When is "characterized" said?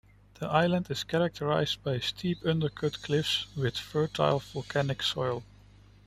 1.03-1.83